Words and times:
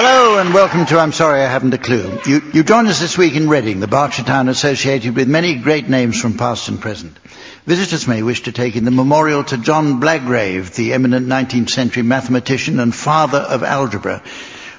Hello 0.00 0.38
and 0.38 0.54
welcome 0.54 0.86
to 0.86 1.00
I'm 1.00 1.10
Sorry 1.10 1.40
I 1.40 1.48
Haven't 1.48 1.74
a 1.74 1.78
Clue. 1.78 2.20
You, 2.24 2.40
you 2.52 2.62
join 2.62 2.86
us 2.86 3.00
this 3.00 3.18
week 3.18 3.34
in 3.34 3.48
Reading, 3.48 3.80
the 3.80 3.88
Berkshire 3.88 4.22
town 4.22 4.48
associated 4.48 5.16
with 5.16 5.26
many 5.26 5.56
great 5.56 5.88
names 5.88 6.20
from 6.20 6.38
past 6.38 6.68
and 6.68 6.80
present. 6.80 7.18
Visitors 7.66 8.06
may 8.06 8.22
wish 8.22 8.44
to 8.44 8.52
take 8.52 8.76
in 8.76 8.84
the 8.84 8.92
memorial 8.92 9.42
to 9.42 9.58
John 9.58 9.98
Blagrave, 9.98 10.72
the 10.76 10.92
eminent 10.92 11.26
19th 11.26 11.70
century 11.70 12.04
mathematician 12.04 12.78
and 12.78 12.94
father 12.94 13.38
of 13.38 13.64
algebra, 13.64 14.22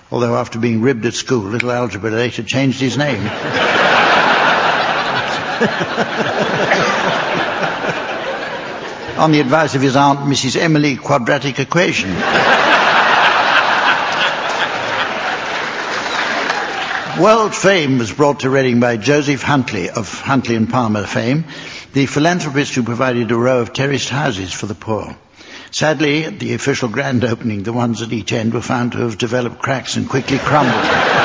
although 0.10 0.38
after 0.38 0.58
being 0.58 0.80
ribbed 0.80 1.06
at 1.06 1.16
school, 1.16 1.44
little 1.44 1.72
algebra 1.72 2.12
later 2.12 2.42
changed 2.42 2.80
his 2.80 2.98
name. 2.98 3.20
On 9.20 9.34
the 9.34 9.42
advice 9.42 9.76
of 9.76 9.82
his 9.82 9.98
aunt, 9.98 10.20
Mrs. 10.20 10.56
Emily 10.56 10.96
Quadratic 10.96 11.60
Equation. 11.60 12.10
World 17.20 17.54
fame 17.54 17.98
was 17.98 18.14
brought 18.14 18.40
to 18.42 18.50
Reading 18.50 18.80
by 18.80 18.96
Joseph 18.96 19.42
Huntley 19.42 19.90
of 19.90 20.22
Huntley 20.22 20.56
and 20.56 20.70
Palmer 20.70 21.06
fame, 21.06 21.44
the 21.92 22.06
philanthropist 22.06 22.74
who 22.76 22.84
provided 22.84 23.30
a 23.30 23.36
row 23.36 23.60
of 23.60 23.74
terraced 23.74 24.08
houses 24.08 24.54
for 24.54 24.68
the 24.68 24.74
poor. 24.74 25.18
Sadly, 25.70 26.24
at 26.24 26.40
the 26.40 26.54
official 26.54 26.88
grand 26.88 27.26
opening, 27.26 27.64
the 27.64 27.74
ones 27.74 28.02
at 28.02 28.14
each 28.14 28.32
end 28.32 28.54
were 28.54 28.62
found 28.62 28.94
to 28.94 29.00
have 29.00 29.18
developed 29.18 29.62
cracks 29.62 29.98
and 29.98 30.08
quickly 30.08 30.38
crumbled. 30.38 31.19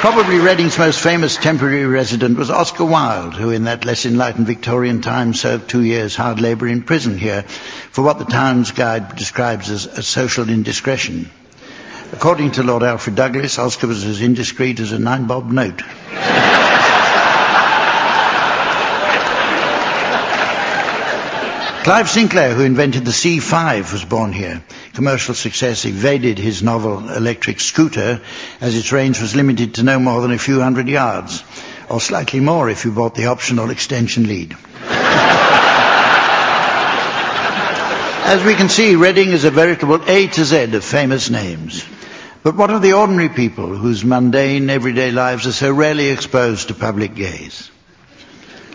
Probably 0.00 0.38
Reading's 0.38 0.78
most 0.78 1.00
famous 1.00 1.36
temporary 1.36 1.84
resident 1.84 2.38
was 2.38 2.50
Oscar 2.50 2.84
Wilde, 2.84 3.34
who 3.34 3.50
in 3.50 3.64
that 3.64 3.84
less 3.84 4.06
enlightened 4.06 4.46
Victorian 4.46 5.00
time 5.00 5.34
served 5.34 5.68
two 5.68 5.82
years 5.82 6.14
hard 6.14 6.40
labour 6.40 6.68
in 6.68 6.84
prison 6.84 7.18
here 7.18 7.42
for 7.42 8.02
what 8.02 8.20
the 8.20 8.24
town's 8.24 8.70
guide 8.70 9.16
describes 9.16 9.70
as 9.70 9.86
a 9.86 10.02
social 10.04 10.48
indiscretion. 10.48 11.28
According 12.12 12.52
to 12.52 12.62
Lord 12.62 12.84
Alfred 12.84 13.16
Douglas, 13.16 13.58
Oscar 13.58 13.88
was 13.88 14.04
as 14.04 14.22
indiscreet 14.22 14.78
as 14.78 14.92
a 14.92 15.00
nine-bob 15.00 15.50
note. 15.50 15.82
Clive 21.82 22.08
Sinclair, 22.08 22.54
who 22.54 22.62
invented 22.62 23.04
the 23.04 23.10
C5, 23.10 23.92
was 23.92 24.04
born 24.04 24.32
here. 24.32 24.62
Commercial 24.98 25.32
success 25.32 25.84
evaded 25.84 26.38
his 26.40 26.60
novel 26.60 27.08
electric 27.10 27.60
scooter 27.60 28.20
as 28.60 28.74
its 28.74 28.90
range 28.90 29.20
was 29.20 29.36
limited 29.36 29.74
to 29.74 29.84
no 29.84 30.00
more 30.00 30.20
than 30.22 30.32
a 30.32 30.38
few 30.38 30.58
hundred 30.58 30.88
yards, 30.88 31.44
or 31.88 32.00
slightly 32.00 32.40
more 32.40 32.68
if 32.68 32.84
you 32.84 32.90
bought 32.90 33.14
the 33.14 33.26
optional 33.26 33.70
extension 33.70 34.26
lead. 34.26 34.56
As 38.26 38.42
we 38.44 38.56
can 38.56 38.68
see, 38.68 38.96
Reading 38.96 39.28
is 39.28 39.44
a 39.44 39.52
veritable 39.52 40.02
A 40.10 40.26
to 40.26 40.44
Z 40.44 40.74
of 40.74 40.82
famous 40.84 41.30
names. 41.30 41.84
But 42.42 42.56
what 42.56 42.70
of 42.70 42.82
the 42.82 42.94
ordinary 42.94 43.28
people 43.28 43.68
whose 43.68 44.04
mundane, 44.04 44.68
everyday 44.68 45.12
lives 45.12 45.46
are 45.46 45.52
so 45.52 45.72
rarely 45.72 46.08
exposed 46.08 46.66
to 46.68 46.74
public 46.74 47.14
gaze? 47.14 47.70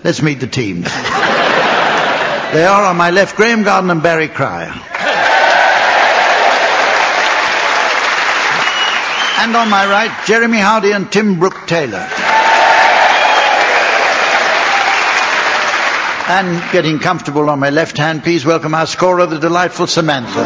Let's 0.06 0.22
meet 0.22 0.40
the 0.40 0.47
teams. 0.47 0.86
they 2.53 2.66
are 2.66 2.86
on 2.86 2.96
my 2.96 3.09
left, 3.12 3.36
Graham 3.36 3.64
Garden 3.64 3.90
and 3.90 4.02
Barry 4.02 4.30
Cryer. 4.30 4.74
And 9.40 9.56
on 9.56 9.70
my 9.70 9.86
right, 9.86 10.26
Jeremy 10.26 10.60
Hardy 10.60 10.92
and 10.92 11.12
Tim 11.12 11.40
Brooke 11.40 11.68
Taylor. 11.68 12.08
And 16.26 16.72
getting 16.72 17.00
comfortable 17.00 17.50
on 17.50 17.60
my 17.60 17.70
left 17.70 17.98
hand, 17.98 18.24
please 18.24 18.46
welcome 18.46 18.74
our 18.74 18.88
scorer, 18.88 19.26
the 19.26 19.40
delightful 19.40 19.88
Samantha. 19.88 20.44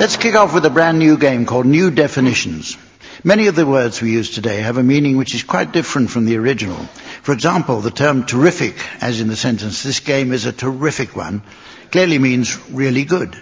Let's 0.00 0.16
kick 0.16 0.34
off 0.34 0.54
with 0.54 0.64
a 0.64 0.70
brand 0.70 0.98
new 0.98 1.18
game 1.18 1.44
called 1.44 1.66
New 1.66 1.90
Definitions. 1.90 2.78
Many 3.22 3.48
of 3.48 3.54
the 3.54 3.66
words 3.66 4.00
we 4.00 4.12
use 4.12 4.30
today 4.30 4.62
have 4.62 4.78
a 4.78 4.82
meaning 4.82 5.18
which 5.18 5.34
is 5.34 5.42
quite 5.42 5.72
different 5.72 6.10
from 6.10 6.24
the 6.24 6.38
original. 6.38 6.78
For 7.22 7.32
example, 7.32 7.82
the 7.82 7.90
term 7.90 8.24
terrific, 8.24 8.76
as 9.02 9.20
in 9.20 9.28
the 9.28 9.36
sentence, 9.36 9.82
this 9.82 10.00
game 10.00 10.32
is 10.32 10.46
a 10.46 10.52
terrific 10.52 11.14
one, 11.14 11.42
clearly 11.90 12.18
means 12.18 12.58
really 12.70 13.04
good. 13.04 13.36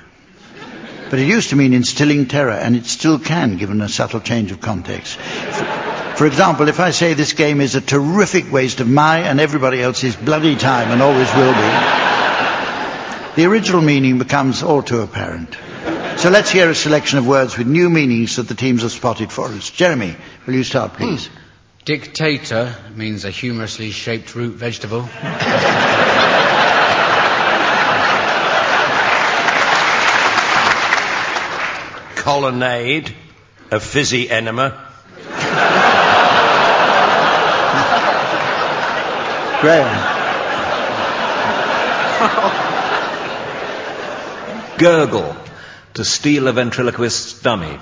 But 1.11 1.21
it 1.21 1.29
used 1.29 1.51
to 1.51 1.57
mean 1.57 1.75
instilling 1.75 2.27
terror, 2.27 2.51
and 2.51 2.75
it 2.75 2.87
still 2.87 3.21
can, 3.21 3.57
given 3.57 3.81
a 3.81 3.89
subtle 3.89 4.19
change 4.19 4.51
of 4.51 4.61
context. 4.61 5.17
For, 6.17 6.27
example, 6.27 6.67
if 6.67 6.81
I 6.81 6.91
say 6.91 7.15
this 7.15 7.33
game 7.33 7.61
is 7.61 7.77
a 7.77 7.81
terrific 7.81 8.51
waste 8.51 8.81
of 8.81 8.89
my 8.89 9.21
and 9.21 9.39
everybody 9.39 9.81
else's 9.81 10.17
bloody 10.17 10.57
time 10.57 10.91
and 10.91 11.01
always 11.01 11.33
will 11.35 11.55
be, 11.55 11.71
the 13.37 13.47
original 13.47 13.81
meaning 13.81 14.19
becomes 14.19 14.65
all 14.65 14.83
too 14.83 15.03
apparent. 15.03 15.57
So 16.19 16.31
let's 16.31 16.51
hear 16.51 16.69
a 16.69 16.75
selection 16.75 17.21
of 17.21 17.29
words 17.29 17.57
with 17.57 17.69
new 17.69 17.89
meanings 17.89 18.35
that 18.37 18.49
the 18.49 18.57
teams 18.57 18.83
have 18.83 18.91
spotted 18.91 19.31
for 19.31 19.45
us. 19.45 19.71
Jeremy, 19.71 20.17
will 20.47 20.55
you 20.55 20.65
start, 20.65 20.91
hmm. 20.91 20.97
please? 20.97 21.31
Dictator 21.85 22.75
means 22.97 23.25
a 23.25 23.31
humorously 23.31 23.93
shaped 23.93 24.35
root 24.35 24.57
vegetable. 24.57 25.03
Colonnade, 32.17 33.15
a 33.71 33.79
fizzy 33.79 34.29
enema. 34.29 34.91
Graham. 39.61 40.19
Gurgle, 44.79 45.37
to 45.99 46.05
steal 46.05 46.47
a 46.47 46.53
ventriloquist's 46.53 47.43
dummy. 47.43 47.77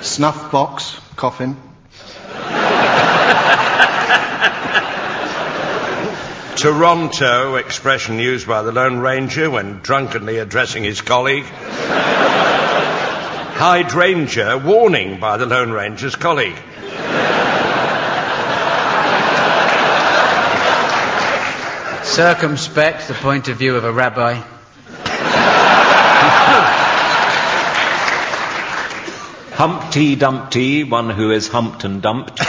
Snuff 0.00 0.50
box, 0.50 0.98
coffin. 1.16 1.54
Toronto, 6.56 7.56
expression 7.56 8.18
used 8.18 8.46
by 8.46 8.62
the 8.62 8.72
Lone 8.72 9.00
Ranger 9.00 9.50
when 9.50 9.80
drunkenly 9.80 10.38
addressing 10.38 10.84
his 10.84 11.02
colleague. 11.02 11.44
Hydrangea, 13.58 14.56
warning 14.56 15.20
by 15.20 15.36
the 15.36 15.44
Lone 15.44 15.72
Ranger's 15.72 16.16
colleague. 16.16 16.56
Circumspect, 22.18 23.06
the 23.06 23.14
point 23.14 23.46
of 23.46 23.58
view 23.58 23.76
of 23.76 23.84
a 23.84 23.92
rabbi. 23.92 24.34
Humpty 29.54 30.16
Dumpty, 30.16 30.82
one 30.82 31.10
who 31.10 31.30
is 31.30 31.46
humped 31.46 31.84
and 31.84 32.02
dumped. 32.02 32.40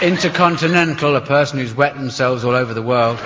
Intercontinental, 0.00 1.16
a 1.16 1.20
person 1.20 1.58
who's 1.58 1.74
wet 1.74 1.96
themselves 1.96 2.44
all 2.44 2.54
over 2.54 2.72
the 2.72 2.82
world. 2.82 3.18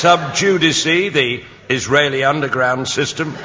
Subjudice, 0.00 0.84
the 0.84 1.44
Israeli 1.68 2.24
underground 2.24 2.88
system. 2.88 3.36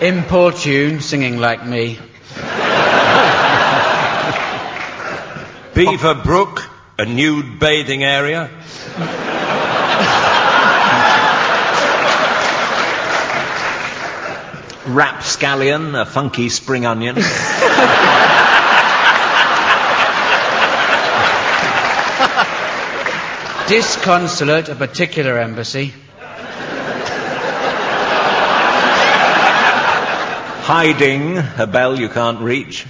Importune, 0.00 1.00
singing 1.00 1.38
like 1.38 1.64
me. 1.64 2.00
Beaver 5.74 6.16
Brook, 6.24 6.68
a 6.98 7.04
nude 7.04 7.60
bathing 7.60 8.02
area. 8.02 8.50
Rapscallion, 14.88 15.94
a 15.94 16.04
funky 16.04 16.48
spring 16.48 16.84
onion. 16.84 17.14
disconsolate 23.72 24.68
a 24.68 24.74
particular 24.74 25.38
embassy. 25.38 25.94
Hiding 30.60 31.38
a 31.38 31.66
bell 31.66 31.98
you 31.98 32.10
can't 32.10 32.40
reach. 32.40 32.84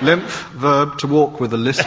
Lymph, 0.00 0.50
verb, 0.52 0.98
to 1.00 1.08
walk 1.08 1.40
with 1.40 1.52
a 1.54 1.56
lisp. 1.56 1.84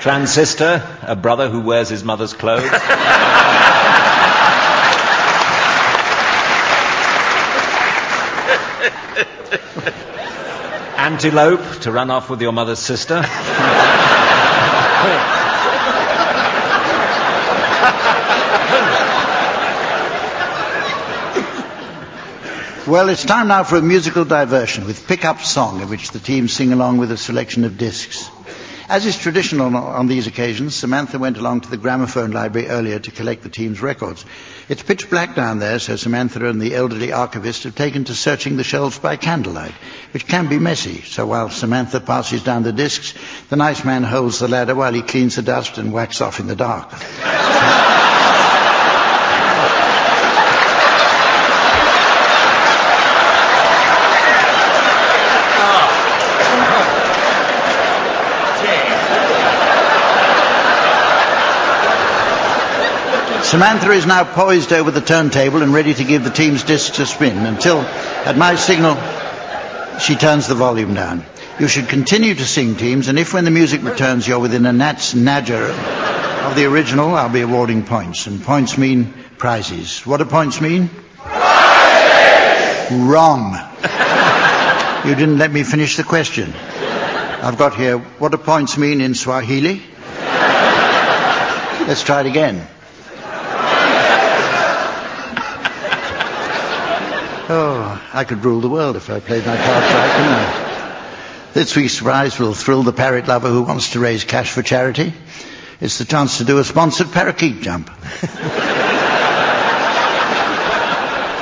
Transistor, 0.00 0.86
a 1.00 1.16
brother 1.16 1.48
who 1.48 1.62
wears 1.62 1.88
his 1.88 2.04
mother's 2.04 2.34
clothes. 2.34 2.70
Antelope, 11.08 11.80
to 11.80 11.90
run 11.90 12.10
off 12.10 12.28
with 12.28 12.42
your 12.42 12.52
mother's 12.52 12.80
sister. 12.80 13.24
Well, 22.86 23.10
it's 23.10 23.22
time 23.22 23.48
now 23.48 23.64
for 23.64 23.76
a 23.76 23.82
musical 23.82 24.24
diversion 24.24 24.86
with 24.86 25.06
Pick-Up 25.06 25.42
Song, 25.42 25.82
in 25.82 25.90
which 25.90 26.10
the 26.10 26.18
teams 26.18 26.54
sing 26.54 26.72
along 26.72 26.96
with 26.96 27.12
a 27.12 27.18
selection 27.18 27.64
of 27.64 27.76
discs. 27.76 28.30
As 28.88 29.04
is 29.04 29.18
traditional 29.18 29.76
on, 29.76 30.06
these 30.06 30.26
occasions, 30.26 30.74
Samantha 30.74 31.18
went 31.18 31.36
along 31.36 31.60
to 31.60 31.70
the 31.70 31.76
gramophone 31.76 32.30
library 32.30 32.68
earlier 32.68 32.98
to 32.98 33.10
collect 33.10 33.42
the 33.42 33.50
team's 33.50 33.82
records. 33.82 34.24
It's 34.70 34.82
pitch 34.82 35.10
black 35.10 35.34
down 35.34 35.58
there, 35.58 35.78
so 35.78 35.96
Samantha 35.96 36.48
and 36.48 36.58
the 36.58 36.74
elderly 36.74 37.12
archivist 37.12 37.64
have 37.64 37.74
taken 37.74 38.04
to 38.04 38.14
searching 38.14 38.56
the 38.56 38.64
shelves 38.64 38.98
by 38.98 39.16
candlelight, 39.16 39.74
which 40.12 40.26
can 40.26 40.48
be 40.48 40.58
messy. 40.58 41.02
So 41.02 41.26
while 41.26 41.50
Samantha 41.50 42.00
passes 42.00 42.42
down 42.42 42.62
the 42.62 42.72
discs, 42.72 43.12
the 43.50 43.56
nice 43.56 43.84
man 43.84 44.04
holds 44.04 44.38
the 44.38 44.48
ladder 44.48 44.74
while 44.74 44.94
he 44.94 45.02
cleans 45.02 45.36
the 45.36 45.42
dust 45.42 45.76
and 45.76 45.92
whacks 45.92 46.22
off 46.22 46.40
in 46.40 46.46
the 46.46 46.56
dark. 46.56 46.90
Samantha 63.58 63.90
is 63.90 64.06
now 64.06 64.22
poised 64.22 64.72
over 64.72 64.92
the 64.92 65.00
turntable 65.00 65.64
and 65.64 65.74
ready 65.74 65.92
to 65.92 66.04
give 66.04 66.22
the 66.22 66.30
team's 66.30 66.62
discs 66.62 66.96
a 67.00 67.06
spin 67.06 67.38
until, 67.38 67.80
at 67.80 68.38
my 68.38 68.54
signal, 68.54 68.94
she 69.98 70.14
turns 70.14 70.46
the 70.46 70.54
volume 70.54 70.94
down. 70.94 71.24
You 71.58 71.66
should 71.66 71.88
continue 71.88 72.36
to 72.36 72.44
sing, 72.44 72.76
teams, 72.76 73.08
and 73.08 73.18
if 73.18 73.34
when 73.34 73.44
the 73.44 73.50
music 73.50 73.82
returns 73.82 74.28
you're 74.28 74.38
within 74.38 74.64
a 74.64 74.72
gnat's 74.72 75.12
nadger 75.12 75.70
of 76.48 76.54
the 76.54 76.66
original, 76.66 77.16
I'll 77.16 77.30
be 77.30 77.40
awarding 77.40 77.82
points. 77.84 78.28
And 78.28 78.40
points 78.40 78.78
mean 78.78 79.12
prizes. 79.38 80.06
What 80.06 80.18
do 80.18 80.24
points 80.26 80.60
mean? 80.60 80.88
Prizes! 81.16 82.92
Wrong. 82.92 83.54
you 85.04 85.16
didn't 85.16 85.38
let 85.38 85.50
me 85.50 85.64
finish 85.64 85.96
the 85.96 86.04
question. 86.04 86.54
I've 86.54 87.58
got 87.58 87.74
here, 87.74 87.98
what 87.98 88.30
do 88.30 88.38
points 88.38 88.78
mean 88.78 89.00
in 89.00 89.16
Swahili? 89.16 89.82
Let's 91.88 92.04
try 92.04 92.20
it 92.20 92.26
again. 92.26 92.64
Oh, 97.50 98.02
I 98.12 98.24
could 98.24 98.44
rule 98.44 98.60
the 98.60 98.68
world 98.68 98.96
if 98.96 99.08
I 99.08 99.20
played 99.20 99.46
my 99.46 99.56
cards 99.56 99.86
right, 99.94 100.12
couldn't 100.16 100.32
I? 100.32 101.50
This 101.54 101.74
week's 101.74 101.98
prize 101.98 102.38
will 102.38 102.52
thrill 102.52 102.82
the 102.82 102.92
parrot 102.92 103.26
lover 103.26 103.48
who 103.48 103.62
wants 103.62 103.92
to 103.92 104.00
raise 104.00 104.24
cash 104.24 104.50
for 104.50 104.62
charity. 104.62 105.14
It's 105.80 105.96
the 105.96 106.04
chance 106.04 106.38
to 106.38 106.44
do 106.44 106.58
a 106.58 106.64
sponsored 106.64 107.10
parakeet 107.10 107.62
jump. 107.62 107.86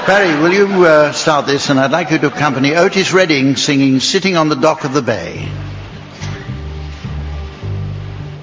Barry, 0.06 0.40
will 0.40 0.52
you 0.52 0.84
uh, 0.84 1.10
start 1.10 1.46
this? 1.46 1.68
And 1.70 1.80
I'd 1.80 1.90
like 1.90 2.12
you 2.12 2.18
to 2.18 2.28
accompany 2.28 2.76
Otis 2.76 3.12
Redding 3.12 3.56
singing 3.56 3.98
Sitting 3.98 4.36
on 4.36 4.48
the 4.48 4.54
Dock 4.54 4.84
of 4.84 4.92
the 4.92 5.02
Bay. 5.02 5.48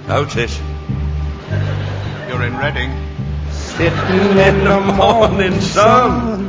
Otis. 0.09 0.59
You're 2.27 2.43
in 2.43 2.57
Reading. 2.57 2.91
Sitting 3.51 4.37
in 4.37 4.63
the 4.65 4.79
morning 4.97 5.61
sun. 5.61 6.42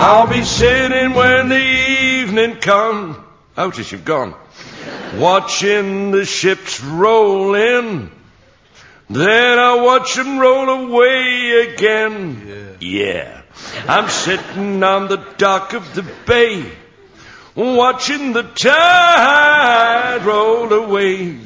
I'll 0.00 0.28
be 0.28 0.44
sitting 0.44 1.14
when 1.14 1.48
the 1.48 1.56
evening 1.58 2.56
comes. 2.60 3.16
Otis, 3.56 3.90
you've 3.90 4.04
gone. 4.04 4.32
Watching 5.16 6.12
the 6.12 6.24
ships 6.24 6.80
roll 6.80 7.56
in. 7.56 8.08
Then 9.10 9.58
I 9.58 9.82
watch 9.82 10.14
them 10.14 10.38
roll 10.38 10.68
away 10.68 11.72
again. 11.72 12.76
Yeah. 12.80 13.42
I'm 13.88 14.08
sitting 14.08 14.80
on 14.84 15.08
the 15.08 15.16
dock 15.36 15.72
of 15.72 15.92
the 15.96 16.06
bay. 16.26 16.70
Watching 17.56 18.32
the 18.32 18.44
tide 18.44 20.24
roll 20.24 20.72
away. 20.72 21.40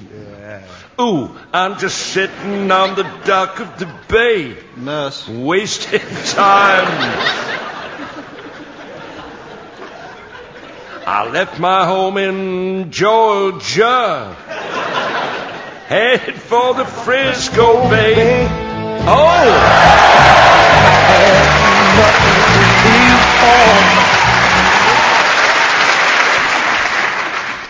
Ooh, 1.01 1.35
I'm 1.55 1.79
just 1.79 1.97
sitting 1.97 2.71
on 2.71 2.97
the 2.97 3.05
dock 3.25 3.61
of 3.61 3.79
the 3.79 3.91
bay. 4.09 4.59
Nurse. 4.77 5.27
Wasting 5.27 6.01
time. 6.27 7.52
I 11.05 11.29
left 11.29 11.59
my 11.59 11.85
home 11.85 12.17
in 12.17 12.93
Georgia. 12.93 14.37
Headed 15.89 16.37
for 16.37 16.75
the 16.75 16.85
Frisco 16.85 17.91
Bay. 17.91 18.47
Oh! 19.05 20.13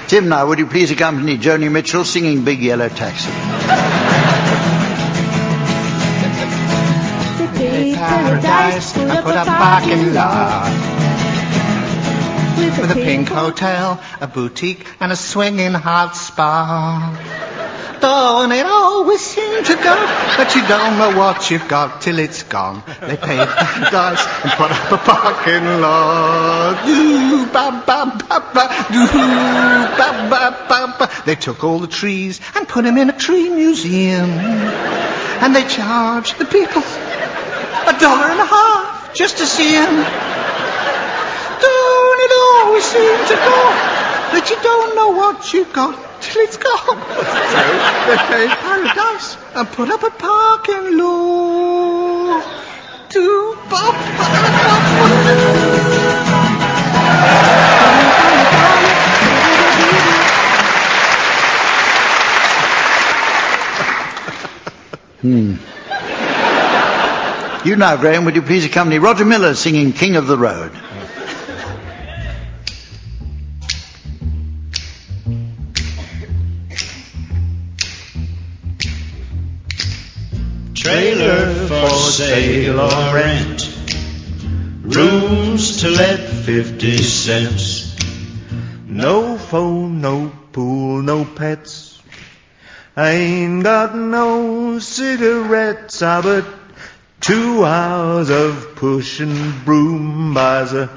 Tim, 0.09 0.29
now, 0.29 0.47
would 0.47 0.59
you 0.59 0.67
please 0.67 0.91
accompany 0.91 1.39
Joni 1.39 1.73
Mitchell 1.73 2.05
singing 2.05 2.45
Big 2.45 2.61
Yellow 2.61 2.91
Taxi? 2.91 3.31
Paradise, 7.97 8.97
I 8.99 9.23
put 9.23 9.37
a 9.37 9.45
parking 9.45 10.13
lot. 10.13 11.02
With 12.81 12.91
a 12.91 12.95
pink 12.95 13.29
hotel, 13.29 14.01
a 14.21 14.27
boutique, 14.27 14.87
and 15.01 15.13
a 15.13 15.17
swinging 15.17 15.75
hot 15.75 16.17
spa. 16.17 17.43
Don't 18.03 18.51
it 18.51 18.67
always 18.67 19.21
seem 19.21 19.63
to 19.63 19.75
go, 19.75 19.95
but 20.37 20.57
you 20.57 20.67
don't 20.67 20.99
know 20.99 21.17
what 21.17 21.51
you've 21.53 21.69
got 21.69 22.01
till 22.01 22.19
it's 22.19 22.43
gone. 22.43 22.83
They 23.01 23.17
paid 23.17 23.47
paradise 23.49 24.27
and 24.43 24.51
put 24.59 24.73
up 24.73 24.91
a 24.91 24.99
parking 24.99 25.81
lot. 25.81 26.85
Doo, 26.85 27.47
ba, 27.47 27.85
ba, 27.87 28.25
ba, 28.29 28.51
ba, 28.53 28.87
doo, 28.91 29.07
ba, 29.07 30.27
ba, 30.29 30.67
ba, 30.69 30.97
ba. 30.99 31.11
They 31.25 31.37
took 31.37 31.63
all 31.63 31.79
the 31.79 31.87
trees 31.87 32.41
and 32.57 32.67
put 32.67 32.83
them 32.83 32.99
in 32.99 33.09
a 33.09 33.17
tree 33.17 33.49
museum. 33.49 34.31
And 34.31 35.55
they 35.55 35.65
charged 35.69 36.39
the 36.39 36.45
people 36.45 36.83
a 36.83 37.99
dollar 38.01 38.27
and 38.27 38.41
a 38.41 38.47
half 38.47 39.15
just 39.15 39.39
to 39.39 39.47
see 39.47 39.75
him. 39.75 40.42
Don't 41.63 42.21
it 42.27 42.33
always 42.43 42.85
seem 42.85 43.19
to 43.31 43.37
go 43.49 43.61
that 44.33 44.45
you 44.51 44.57
don't 44.63 44.97
know 44.97 45.11
what 45.11 45.53
you've 45.53 45.73
got 45.73 45.95
till 46.21 46.43
it's 46.43 46.57
gone? 46.57 46.99
So 47.53 47.63
they 48.09 48.19
paid 48.33 48.51
paradise 48.51 49.37
and 49.55 49.69
put 49.69 49.91
up 49.91 50.03
a 50.03 50.11
parking 50.11 50.99
lot. 50.99 52.43
Do 53.11 53.57
ba 53.71 53.85
ba 54.19 54.27
hmm. 65.21 65.55
You 67.65 67.77
now, 67.77 67.97
Graham, 67.97 68.25
would 68.25 68.35
you 68.35 68.43
please 68.43 68.65
accompany 68.65 68.99
Roger 68.99 69.25
Miller 69.25 69.55
singing 69.55 69.93
King 69.93 70.17
of 70.17 70.27
the 70.27 70.37
Road? 70.37 70.73
Trailer 80.83 81.67
for 81.69 81.89
sale 81.91 82.81
or 82.81 83.15
rent. 83.15 83.69
Rooms 84.83 85.81
to 85.81 85.89
let 85.89 86.21
50 86.21 86.97
cents. 86.99 87.97
No 88.87 89.39
phone, 89.39 90.01
no 90.01 90.33
pool, 90.53 91.03
no 91.03 91.25
pets. 91.25 92.01
I 92.97 93.11
ain't 93.11 93.65
got 93.65 93.95
no 93.97 94.79
cigarettes, 94.79 96.03
ah, 96.03 96.21
but 96.23 96.45
Two 97.23 97.65
hours 97.65 98.31
of 98.31 98.75
push 98.75 99.21
and 99.21 99.65
broom 99.65 100.35
buys 100.35 100.73
a 100.73 100.91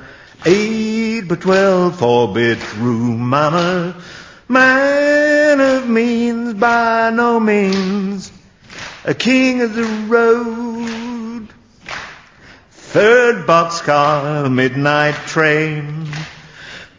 eight 0.44 1.22
by 1.27 1.36
twelve 1.36 2.00
four-bit 2.00 2.77
room. 2.77 3.32
I'm 3.32 3.54
a 3.54 3.96
man 4.50 5.62
of 5.62 5.88
means 5.88 6.56
by 6.56 7.12
no 7.12 7.39
means, 7.39 8.32
a 9.06 9.14
king 9.14 9.62
of 9.62 9.76
the 9.76 9.86
road. 10.08 11.48
Third 12.72 13.46
boxcar, 13.46 14.52
midnight 14.52 15.14
train, 15.28 16.08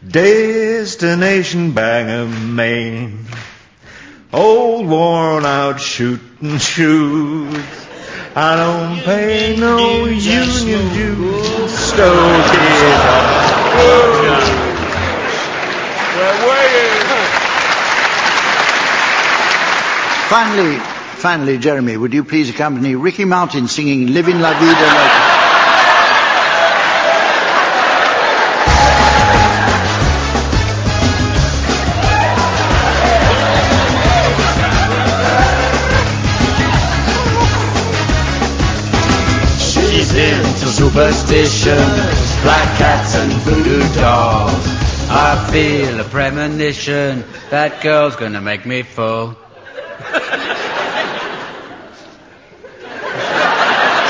destination 0.06 1.72
Bangor, 1.72 2.28
Maine. 2.28 3.24
Old 4.32 4.86
worn 4.86 5.44
out 5.44 5.80
shooting 5.80 6.58
shoes. 6.58 7.64
I 8.36 8.54
don't 8.54 9.02
pay 9.02 9.56
no 9.58 10.04
union 10.04 10.94
dues. 10.94 11.72
Stoke 11.72 12.06
it 12.06 13.00
up. 13.00 13.36
Finally, 20.28 20.95
finally, 21.16 21.58
Jeremy, 21.58 21.96
would 21.96 22.12
you 22.12 22.24
please 22.24 22.50
accompany 22.50 22.94
Ricky 22.94 23.24
Martin 23.24 23.68
singing 23.68 24.08
Living 24.08 24.40
La 24.40 24.52
Vida 24.52 24.66
Loca? 24.70 25.36
She's 39.58 40.14
into 40.14 40.66
superstitions, 40.66 42.42
black 42.42 42.78
cats 42.78 43.14
and 43.16 43.32
voodoo 43.42 43.94
dolls. 43.94 44.52
I 45.08 45.48
feel 45.50 46.00
a 46.00 46.04
premonition, 46.04 47.24
that 47.50 47.80
girl's 47.82 48.16
gonna 48.16 48.40
make 48.40 48.66
me 48.66 48.82
full. 48.82 49.36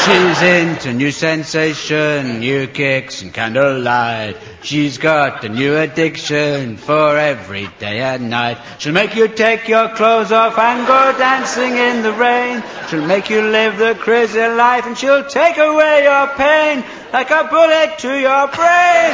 She's 0.07 0.41
into 0.41 0.93
new 0.93 1.11
sensation, 1.11 2.39
new 2.39 2.69
kicks 2.69 3.23
and 3.23 3.35
candlelight. 3.35 4.37
She's 4.63 4.99
got 4.99 5.43
a 5.45 5.49
new 5.49 5.77
addiction 5.77 6.77
for 6.77 7.19
every 7.19 7.67
day 7.81 7.99
and 7.99 8.31
night. 8.31 8.59
She'll 8.79 8.93
make 8.93 9.17
you 9.17 9.27
take 9.27 9.67
your 9.67 9.89
clothes 9.89 10.31
off 10.31 10.57
and 10.59 10.87
go 10.87 11.19
dancing 11.19 11.77
in 11.77 12.05
the 12.05 12.13
rain. 12.13 12.63
She'll 12.89 13.05
make 13.05 13.31
you 13.31 13.43
live 13.43 13.79
the 13.79 13.97
crazy 13.97 14.47
life 14.47 14.87
and 14.87 14.97
she'll 14.97 15.25
take 15.25 15.57
away 15.57 16.05
your 16.05 16.29
pain 16.37 16.85
like 17.17 17.31
a 17.31 17.49
bullet 17.49 17.97
to 17.97 18.13
your 18.13 18.47
brain. 18.53 19.13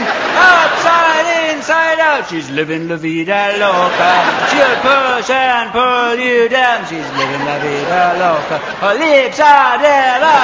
Outside, 0.51 1.55
inside 1.55 2.01
out, 2.01 2.29
she's 2.29 2.51
living 2.51 2.89
la 2.89 2.97
vida 2.97 3.55
loca. 3.63 4.13
She'll 4.51 4.79
push 4.83 5.31
and 5.31 5.71
pull 5.71 6.19
you 6.19 6.49
down. 6.49 6.83
She's 6.91 7.09
living 7.21 7.45
la 7.47 7.57
vida 7.63 8.03
loca. 8.19 8.59
Her 8.83 8.95
lips 8.99 9.39
are 9.39 9.79
never 9.79 10.35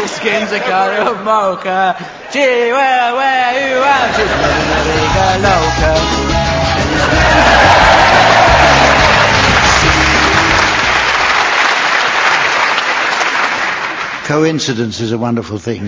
her 0.00 0.08
skin's 0.16 0.50
a 0.50 0.60
color 0.60 1.02
of 1.12 1.22
mocha. 1.22 1.94
She 2.32 2.48
will 2.76 3.12
wear 3.20 3.52
you 3.64 3.76
out. 3.94 4.16
She's 4.16 4.34
living 4.40 4.68
la 4.72 4.80
vida 4.88 5.26
loca. 5.44 5.92
Coincidence 14.24 15.00
is 15.00 15.12
a 15.12 15.18
wonderful 15.18 15.58
thing. 15.58 15.82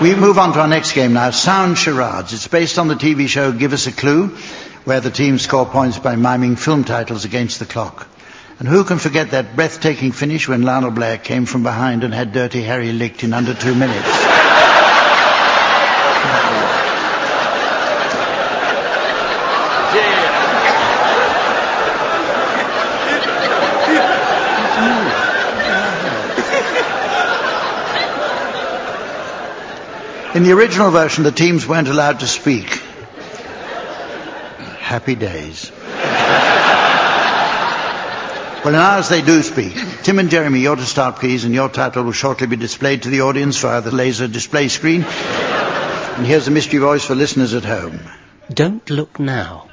we 0.00 0.14
move 0.14 0.38
on 0.38 0.54
to 0.54 0.60
our 0.60 0.68
next 0.68 0.92
game 0.92 1.12
now, 1.12 1.30
Sound 1.30 1.76
Charades. 1.76 2.32
It's 2.32 2.48
based 2.48 2.78
on 2.78 2.88
the 2.88 2.94
TV 2.94 3.28
show 3.28 3.52
Give 3.52 3.72
Us 3.72 3.86
a 3.86 3.92
Clue, 3.92 4.28
where 4.84 5.00
the 5.00 5.10
teams 5.10 5.42
score 5.42 5.66
points 5.66 5.98
by 5.98 6.16
miming 6.16 6.56
film 6.56 6.84
titles 6.84 7.26
against 7.26 7.58
the 7.58 7.66
clock. 7.66 8.08
And 8.58 8.66
who 8.66 8.82
can 8.84 8.98
forget 8.98 9.32
that 9.32 9.56
breathtaking 9.56 10.12
finish 10.12 10.48
when 10.48 10.62
Lionel 10.62 10.90
Blair 10.90 11.18
came 11.18 11.44
from 11.46 11.62
behind 11.62 12.02
and 12.02 12.14
had 12.14 12.32
Dirty 12.32 12.62
Harry 12.62 12.92
licked 12.92 13.24
in 13.24 13.34
under 13.34 13.52
two 13.54 13.74
minutes? 13.74 14.31
In 30.34 30.44
the 30.44 30.52
original 30.52 30.90
version, 30.90 31.24
the 31.24 31.32
teams 31.32 31.66
weren't 31.66 31.88
allowed 31.88 32.20
to 32.20 32.26
speak. 32.26 32.68
Happy 34.78 35.14
days. 35.14 35.70
Well, 38.64 38.74
in 38.74 38.80
ours 38.80 39.08
they 39.08 39.22
do 39.22 39.42
speak. 39.42 39.74
Tim 40.04 40.20
and 40.20 40.30
Jeremy, 40.30 40.60
you're 40.60 40.76
to 40.76 40.86
start, 40.86 41.16
please, 41.16 41.44
and 41.44 41.52
your 41.52 41.68
title 41.68 42.04
will 42.04 42.12
shortly 42.12 42.46
be 42.46 42.56
displayed 42.56 43.02
to 43.02 43.10
the 43.10 43.22
audience 43.22 43.58
via 43.58 43.80
the 43.80 43.90
laser 43.90 44.28
display 44.28 44.68
screen. 44.68 45.02
And 45.02 46.24
here's 46.24 46.44
the 46.44 46.50
mystery 46.52 46.78
voice 46.78 47.04
for 47.04 47.14
listeners 47.14 47.54
at 47.54 47.64
home. 47.64 47.98
Don't 48.48 48.88
look 48.88 49.18
now. 49.18 49.68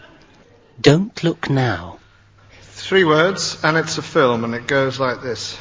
Don't 0.82 1.24
look 1.24 1.50
now. 1.50 2.00
Three 2.62 3.04
words, 3.04 3.60
and 3.64 3.78
it's 3.78 3.98
a 3.98 4.02
film, 4.02 4.44
and 4.44 4.56
it 4.56 4.66
goes 4.66 5.00
like 5.00 5.22
this. 5.22 5.58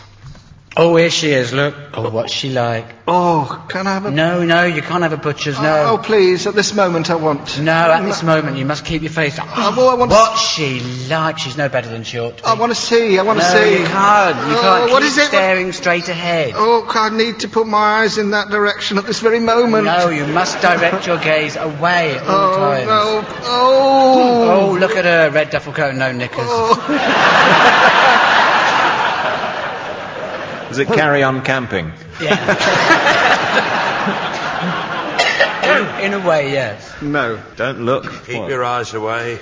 Oh, 0.81 0.95
here 0.95 1.11
she 1.11 1.33
is, 1.33 1.53
look. 1.53 1.75
Oh, 1.95 2.09
what's 2.09 2.33
she 2.33 2.51
like? 2.51 2.87
Oh, 3.09 3.67
can 3.69 3.89
I 3.89 3.95
have 3.95 4.05
a... 4.07 4.13
No, 4.13 4.45
no, 4.45 4.63
you 4.65 4.81
can't 4.81 5.03
have 5.03 5.13
a 5.13 5.17
butcher's, 5.17 5.59
no. 5.61 5.87
Oh, 5.95 5.99
please, 5.99 6.47
at 6.47 6.55
this 6.55 6.73
moment 6.73 7.11
I 7.11 7.17
want... 7.17 7.59
No, 7.61 7.73
at 7.73 8.05
this 8.05 8.23
moment 8.23 8.59
you 8.59 8.65
must 8.65 8.85
keep 8.85 9.03
your 9.03 9.11
face 9.11 9.41
up. 9.41 9.49
Oh, 9.57 9.75
well, 9.77 9.89
I 9.89 9.95
want 9.95 10.13
What's 10.13 10.41
she 10.41 10.79
like? 11.09 11.39
She's 11.39 11.57
no 11.57 11.69
better 11.69 11.89
than 11.89 12.05
she 12.05 12.21
ought 12.21 12.37
to 12.37 12.43
be. 12.45 12.49
I 12.49 12.55
want 12.55 12.71
to 12.71 12.77
see, 12.81 13.19
I 13.19 13.23
want 13.25 13.41
to 13.41 13.45
no, 13.45 13.55
see. 13.65 13.73
you 13.81 13.87
can't. 13.87 14.37
You 14.37 14.57
Oh, 14.57 14.61
can't 14.63 14.91
what 14.93 15.03
keep 15.03 15.11
is 15.11 15.19
it? 15.19 15.27
staring 15.27 15.73
straight 15.73 16.09
ahead. 16.09 16.53
Oh, 16.55 16.87
I 16.89 17.09
need 17.11 17.41
to 17.41 17.49
put 17.49 17.67
my 17.67 18.03
eyes 18.03 18.17
in 18.17 18.31
that 18.31 18.51
direction 18.51 18.99
at 18.99 19.05
this 19.05 19.19
very 19.19 19.41
moment. 19.41 19.87
No, 19.87 20.11
you 20.11 20.27
must 20.29 20.63
direct 20.63 21.09
your 21.09 21.19
gaze 21.19 21.57
away 21.57 22.15
at 22.15 22.23
all 22.23 22.55
Oh, 22.55 22.57
times. 22.57 22.87
no. 22.87 23.25
Oh. 23.47 24.69
Oh, 24.71 24.79
look 24.79 24.93
at 24.93 25.05
her, 25.05 25.31
red 25.31 25.51
duffel 25.51 25.73
coat 25.73 25.91
and 25.91 25.99
no 25.99 26.13
knickers. 26.13 26.39
Oh. 26.41 28.15
Is 30.71 30.79
it 30.79 30.89
carry 30.89 31.23
on 31.23 31.43
camping? 31.45 31.93
Yeah. 32.21 32.37
in, 36.03 36.13
in 36.13 36.21
a 36.21 36.27
way, 36.27 36.53
yes. 36.53 36.95
No, 37.03 37.41
Don't 37.57 37.81
look. 37.81 38.05
Keep 38.27 38.41
What? 38.41 38.51
your 38.51 38.65
eyes 38.65 38.93
away. 38.95 39.39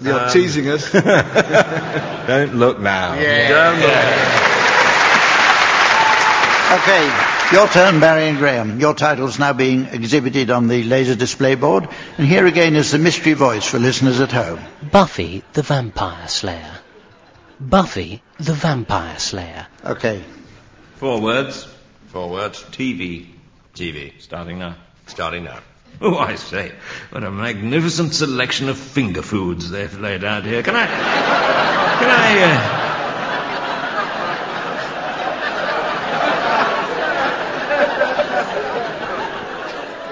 you're 0.00 0.18
Um, 0.20 0.30
teasing 0.30 0.68
us. 0.68 0.90
Don't 2.26 2.54
look 2.56 2.78
now. 2.80 3.14
Don't 3.14 3.80
look. 3.80 3.98
Okay, 6.72 7.04
your 7.52 7.68
turn, 7.68 8.00
Barry 8.00 8.28
and 8.30 8.38
Graham. 8.38 8.80
Your 8.80 8.94
title's 8.94 9.38
now 9.38 9.52
being 9.52 9.84
exhibited 9.86 10.50
on 10.50 10.68
the 10.68 10.82
laser 10.84 11.14
display 11.14 11.54
board. 11.54 11.86
And 12.16 12.26
here 12.26 12.46
again 12.46 12.74
is 12.76 12.92
the 12.92 12.98
mystery 12.98 13.34
voice 13.34 13.66
for 13.66 13.78
listeners 13.78 14.20
at 14.20 14.32
home. 14.32 14.58
Buffy 14.90 15.42
the 15.52 15.60
Vampire 15.62 16.28
Slayer. 16.28 16.78
Buffy 17.68 18.22
the 18.38 18.54
Vampire 18.54 19.18
Slayer. 19.18 19.66
Okay. 19.84 20.24
Four 20.96 21.20
words. 21.20 21.68
Four 22.08 22.30
words. 22.30 22.62
TV. 22.64 23.28
TV. 23.74 24.20
Starting 24.20 24.58
now. 24.58 24.76
Starting 25.06 25.44
now. 25.44 25.60
Oh, 26.00 26.18
I 26.18 26.34
say, 26.34 26.72
what 27.10 27.22
a 27.22 27.30
magnificent 27.30 28.14
selection 28.14 28.68
of 28.68 28.76
finger 28.78 29.22
foods 29.22 29.70
they've 29.70 29.96
laid 30.00 30.24
out 30.24 30.44
here. 30.44 30.62
Can 30.62 30.74
I, 30.74 30.86
can 30.86 32.10
I, 32.10 32.42
uh... 32.42 32.92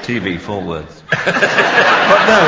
TV, 0.02 0.38
four 0.38 0.62
words. 0.62 1.02
but 1.10 1.26
no, 2.26 2.40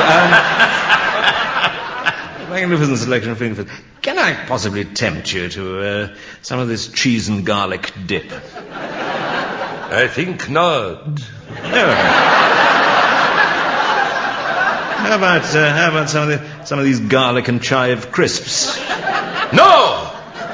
um, 2.46 2.50
magnificent 2.50 2.98
selection 2.98 3.32
of 3.32 3.38
finger 3.38 3.64
foods. 3.64 3.70
Can 4.22 4.36
I 4.36 4.46
possibly 4.46 4.84
tempt 4.84 5.32
you 5.32 5.48
to 5.48 5.80
uh, 5.80 6.14
some 6.42 6.60
of 6.60 6.68
this 6.68 6.86
cheese 6.86 7.28
and 7.28 7.44
garlic 7.44 7.92
dip? 8.06 8.30
I 8.30 10.06
think 10.08 10.48
not. 10.48 11.08
No. 11.08 11.94
How 15.00 15.16
about 15.16 15.56
uh, 15.56 15.72
how 15.74 15.90
about 15.90 16.08
some 16.08 16.30
of 16.30 16.40
the, 16.40 16.64
some 16.64 16.78
of 16.78 16.84
these 16.84 17.00
garlic 17.00 17.48
and 17.48 17.60
chive 17.60 18.12
crisps? 18.12 18.78
No! 19.52 20.08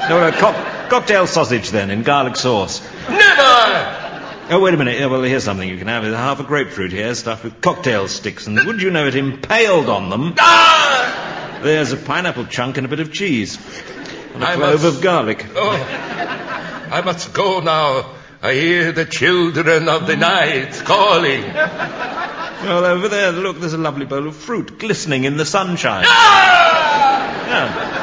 No, 0.09 0.27
a 0.27 0.31
cock, 0.31 0.89
cocktail 0.89 1.27
sausage 1.27 1.69
then 1.69 1.91
in 1.91 2.01
garlic 2.01 2.37
sauce. 2.37 2.81
Never! 3.07 4.47
Oh 4.49 4.59
wait 4.63 4.73
a 4.73 4.77
minute. 4.77 4.99
Yeah, 4.99 5.05
well 5.05 5.21
here's 5.21 5.43
something 5.43 5.69
you 5.69 5.77
can 5.77 5.89
have. 5.89 6.01
There's 6.01 6.15
half 6.15 6.39
a 6.39 6.43
grapefruit 6.43 6.91
here, 6.91 7.13
stuffed 7.13 7.43
with 7.43 7.61
cocktail 7.61 8.07
sticks, 8.07 8.47
and 8.47 8.59
would 8.65 8.81
you 8.81 8.89
know 8.89 9.05
it 9.05 9.13
impaled 9.13 9.89
on 9.89 10.09
them 10.09 10.33
Ah! 10.39 10.88
There's 11.61 11.91
a 11.91 11.97
pineapple 11.97 12.45
chunk 12.45 12.77
and 12.77 12.85
a 12.85 12.89
bit 12.89 12.99
of 12.99 13.11
cheese. 13.11 13.57
And 14.33 14.43
a 14.43 14.47
I 14.47 14.55
clove 14.55 14.83
must- 14.83 14.97
of 14.97 15.01
garlic. 15.03 15.45
Oh, 15.55 16.87
I 16.91 17.01
must 17.01 17.33
go 17.33 17.59
now. 17.59 18.15
I 18.41 18.53
hear 18.53 18.91
the 18.93 19.03
children 19.05 19.89
of 19.89 20.07
the 20.07 20.15
night 20.15 20.71
calling. 20.85 21.41
Well, 21.43 22.85
over 22.85 23.07
there, 23.09 23.31
look, 23.33 23.59
there's 23.59 23.73
a 23.73 23.77
lovely 23.77 24.05
bowl 24.05 24.27
of 24.27 24.35
fruit 24.35 24.79
glistening 24.79 25.25
in 25.25 25.35
the 25.37 25.45
sunshine. 25.45 26.05
Ah! 26.07 27.47
Yeah. 27.47 27.95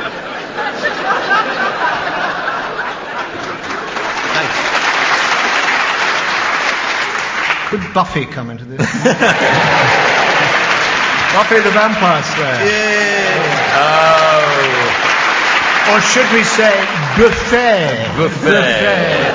Could 7.71 7.83
Buffy 7.93 8.25
come 8.27 8.51
into 8.51 8.65
this? 8.65 8.79
Buffy 11.35 11.59
the 11.61 11.71
Vampire 11.75 12.23
Slayer. 12.23 12.63
Oh, 13.79 15.93
Or 15.93 16.01
should 16.01 16.31
we 16.33 16.43
say 16.45 16.73
buffet? 17.19 18.09
buffet. 18.17 19.35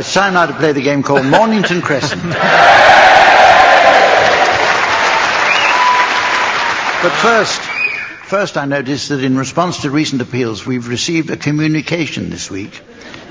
It's 0.00 0.12
time 0.14 0.34
now 0.34 0.46
to 0.46 0.52
play 0.54 0.72
the 0.72 0.82
game 0.82 1.02
called 1.02 1.24
Mornington 1.26 1.82
Crescent. 1.82 2.22
But 7.02 7.10
first, 7.12 7.60
first 8.30 8.56
I 8.56 8.64
noticed 8.64 9.10
that 9.10 9.22
in 9.22 9.36
response 9.36 9.82
to 9.82 9.90
recent 9.90 10.22
appeals, 10.22 10.64
we've 10.64 10.88
received 10.88 11.28
a 11.28 11.36
communication 11.36 12.30
this 12.30 12.50
week. 12.50 12.80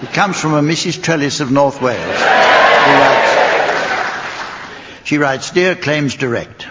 It 0.04 0.14
comes 0.14 0.40
from 0.40 0.54
a 0.54 0.62
Mrs. 0.62 1.02
Trellis 1.02 1.40
of 1.40 1.50
North 1.52 1.82
Wales. 1.82 1.98
Who 1.98 2.94
writes, 3.02 3.32
she 5.06 5.18
writes, 5.18 5.50
Dear 5.50 5.74
Claims 5.76 6.14
Direct. 6.16 6.68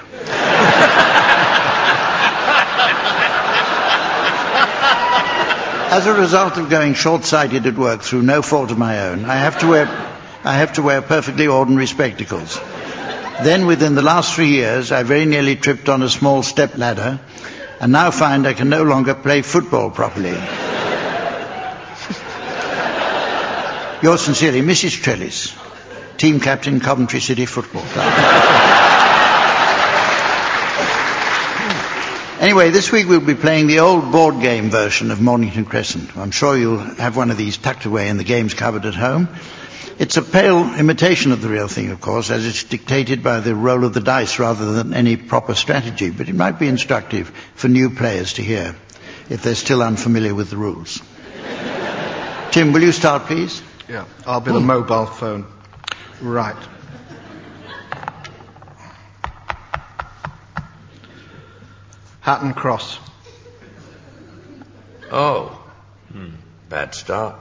As 5.92 6.06
a 6.06 6.14
result 6.14 6.56
of 6.56 6.70
going 6.70 6.94
short-sighted 6.94 7.66
at 7.66 7.76
work 7.76 8.00
through 8.00 8.22
no 8.22 8.40
fault 8.40 8.70
of 8.70 8.78
my 8.78 9.08
own, 9.08 9.26
I 9.26 9.34
have 9.34 9.58
to 9.58 9.66
wear, 9.66 9.84
I 10.42 10.54
have 10.54 10.72
to 10.74 10.82
wear 10.82 11.02
perfectly 11.02 11.46
ordinary 11.48 11.86
spectacles. 11.86 12.58
Then 13.42 13.66
within 13.66 13.94
the 13.94 14.00
last 14.00 14.34
three 14.34 14.52
years, 14.52 14.90
I 14.90 15.02
very 15.02 15.26
nearly 15.26 15.54
tripped 15.54 15.90
on 15.90 16.02
a 16.02 16.08
small 16.08 16.42
step 16.42 16.78
ladder 16.78 17.20
and 17.78 17.92
now 17.92 18.10
find 18.10 18.46
I 18.46 18.54
can 18.54 18.70
no 18.70 18.84
longer 18.84 19.14
play 19.14 19.42
football 19.42 19.90
properly. 19.90 20.30
Yours 24.02 24.22
sincerely, 24.22 24.62
Mrs. 24.62 24.98
Trellis, 25.02 25.54
team 26.16 26.40
captain, 26.40 26.80
Coventry 26.80 27.20
City 27.20 27.44
Football 27.44 27.82
Club. 27.82 28.61
Anyway, 32.42 32.70
this 32.70 32.90
week 32.90 33.06
we'll 33.06 33.20
be 33.20 33.36
playing 33.36 33.68
the 33.68 33.78
old 33.78 34.10
board 34.10 34.40
game 34.40 34.68
version 34.68 35.12
of 35.12 35.20
Mornington 35.20 35.64
Crescent. 35.64 36.16
I'm 36.16 36.32
sure 36.32 36.58
you'll 36.58 36.76
have 36.76 37.16
one 37.16 37.30
of 37.30 37.36
these 37.36 37.56
tucked 37.56 37.84
away 37.84 38.08
in 38.08 38.16
the 38.16 38.24
games 38.24 38.52
cupboard 38.52 38.84
at 38.84 38.96
home. 38.96 39.28
It's 40.00 40.16
a 40.16 40.22
pale 40.22 40.74
imitation 40.74 41.30
of 41.30 41.40
the 41.40 41.48
real 41.48 41.68
thing, 41.68 41.92
of 41.92 42.00
course, 42.00 42.32
as 42.32 42.44
it's 42.44 42.64
dictated 42.64 43.22
by 43.22 43.38
the 43.38 43.54
roll 43.54 43.84
of 43.84 43.94
the 43.94 44.00
dice 44.00 44.40
rather 44.40 44.72
than 44.72 44.92
any 44.92 45.16
proper 45.16 45.54
strategy, 45.54 46.10
but 46.10 46.28
it 46.28 46.34
might 46.34 46.58
be 46.58 46.66
instructive 46.66 47.28
for 47.54 47.68
new 47.68 47.90
players 47.90 48.32
to 48.32 48.42
hear 48.42 48.74
if 49.30 49.44
they're 49.44 49.54
still 49.54 49.80
unfamiliar 49.80 50.34
with 50.34 50.50
the 50.50 50.56
rules. 50.56 51.00
Tim, 52.50 52.72
will 52.72 52.82
you 52.82 52.90
start, 52.90 53.26
please? 53.26 53.62
Yeah, 53.88 54.06
I'll 54.26 54.40
be 54.40 54.50
the 54.50 54.56
oh. 54.56 54.60
mobile 54.60 55.06
phone. 55.06 55.46
Right. 56.20 56.56
Hatton 62.22 62.54
Cross. 62.54 63.00
Oh. 65.10 65.60
Hmm. 66.12 66.30
Bad 66.68 66.94
start. 66.94 67.34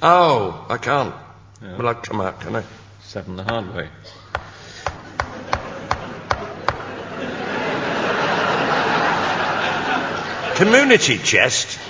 Oh, 0.00 0.64
I 0.70 0.76
can't. 0.78 1.14
Well, 1.60 1.88
I'll 1.88 1.94
come 1.96 2.20
out, 2.20 2.40
can 2.40 2.54
I? 2.54 2.62
Seven 3.02 3.36
the 3.36 3.42
hard 3.42 3.74
way. 3.74 3.88
Community 10.54 11.18
chest. 11.18 11.80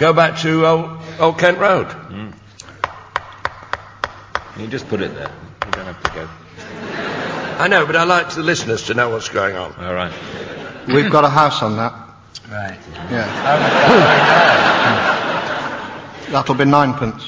Go 0.00 0.12
back 0.12 0.38
to 0.40 0.66
old, 0.66 0.98
old 1.20 1.38
Kent 1.38 1.58
Road. 1.58 1.86
Hmm. 1.86 2.30
You 4.60 4.66
just 4.66 4.88
put 4.88 5.00
it 5.00 5.14
there. 5.14 5.30
You 5.86 5.92
don't 5.92 6.02
have 6.02 6.14
to 6.14 6.20
go. 6.20 7.62
I 7.62 7.68
know, 7.68 7.86
but 7.86 7.94
I 7.94 8.02
like 8.02 8.30
the 8.34 8.42
listeners 8.42 8.86
to 8.86 8.94
know 8.94 9.10
what's 9.10 9.28
going 9.28 9.54
on. 9.54 9.72
All 9.76 9.94
right. 9.94 10.12
We've 10.88 11.12
got 11.12 11.24
a 11.24 11.28
house 11.28 11.62
on 11.62 11.76
that. 11.76 11.92
Right. 12.50 12.76
Yeah. 13.08 13.26
That'll 16.30 16.56
be 16.56 16.64
ninepence. 16.64 17.24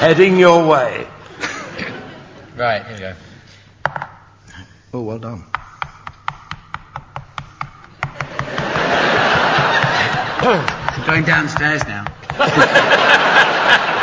Heading 0.00 0.38
your 0.38 0.66
way. 0.66 1.06
Right, 2.56 2.82
here 2.86 2.94
we 2.94 3.00
go. 3.00 3.14
Oh, 4.94 5.02
well 5.02 5.18
done. 5.18 5.44
I'm 10.40 11.06
going 11.06 11.24
downstairs 11.24 11.84
now. 11.86 12.04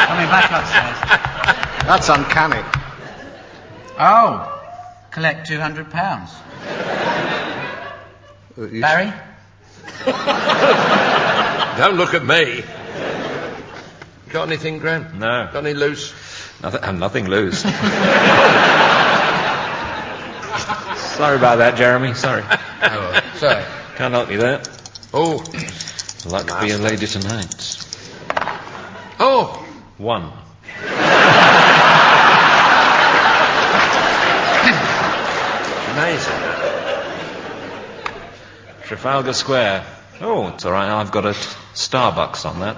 Coming 0.05 0.27
back 0.27 0.51
upstairs. 0.51 1.30
That's 1.85 2.09
uncanny. 2.09 2.61
Oh, 3.99 4.61
collect 5.11 5.47
two 5.47 5.59
hundred 5.59 5.89
pounds. 5.91 6.31
Uh, 8.57 8.67
you- 8.71 8.81
Barry? 8.81 9.11
Don't 11.77 11.95
look 11.97 12.13
at 12.13 12.23
me. 12.25 12.63
Got 14.29 14.47
anything, 14.47 14.79
Graham? 14.79 15.19
No. 15.19 15.49
Got 15.51 15.65
any 15.65 15.73
loose? 15.73 16.13
Nothing, 16.61 16.83
I'm 16.83 16.99
nothing 16.99 17.27
loose. 17.27 17.61
Sorry 21.21 21.35
about 21.35 21.57
that, 21.57 21.75
Jeremy. 21.77 22.13
Sorry. 22.13 22.43
Oh, 22.83 23.19
sorry. 23.35 23.63
Can't 23.97 24.13
help 24.13 24.31
you 24.31 24.37
there. 24.37 24.61
Oh. 25.13 25.43
I'd 26.25 26.31
like 26.31 26.47
to 26.47 26.59
be 26.61 26.71
a 26.71 26.77
lady 26.77 27.05
tonight. 27.07 27.85
Oh. 29.19 29.65
One. 29.97 30.31
Amazing. 36.01 36.33
Trafalgar 38.85 39.33
Square. 39.33 39.85
Oh, 40.19 40.47
it's 40.47 40.65
all 40.65 40.71
right. 40.71 40.89
I've 40.89 41.11
got 41.11 41.27
a 41.27 41.33
t- 41.33 41.39
Starbucks 41.75 42.43
on 42.49 42.59
that. 42.61 42.75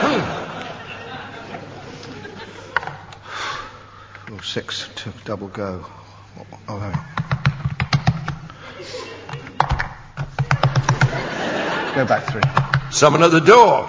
Hmm. 0.00 0.22
Oh, 4.32 4.38
six 4.38 4.88
to 4.96 5.12
double 5.26 5.48
go. 5.48 5.84
Oh, 6.66 6.78
hang 6.78 6.94
on. 6.94 7.04
Go 11.94 12.06
back 12.06 12.24
three. 12.24 12.40
Someone 12.90 13.22
at 13.22 13.32
the 13.32 13.40
door. 13.40 13.86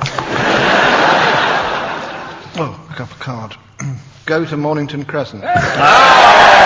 Oh, 2.61 2.85
pick 2.89 2.99
up 2.99 3.09
a 3.09 3.15
card. 3.15 3.55
Go 4.25 4.43
to 4.43 4.57
Mornington 4.57 5.05
Crescent. 5.05 5.41
Ah! 5.45 6.58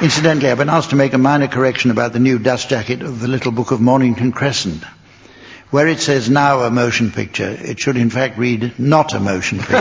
Incidentally, 0.00 0.48
I've 0.48 0.58
been 0.58 0.68
asked 0.68 0.90
to 0.90 0.96
make 0.96 1.12
a 1.12 1.18
minor 1.18 1.48
correction 1.48 1.90
about 1.90 2.12
the 2.12 2.20
new 2.20 2.38
dust 2.38 2.68
jacket 2.68 3.02
of 3.02 3.18
the 3.18 3.26
little 3.26 3.50
book 3.50 3.72
of 3.72 3.80
Mornington 3.80 4.30
Crescent. 4.30 4.84
Where 5.70 5.88
it 5.88 5.98
says 5.98 6.30
now 6.30 6.60
a 6.60 6.70
motion 6.70 7.10
picture, 7.10 7.50
it 7.50 7.80
should 7.80 7.96
in 7.96 8.08
fact 8.08 8.38
read 8.38 8.78
not 8.78 9.12
a 9.12 9.18
motion 9.18 9.58
picture. 9.58 9.72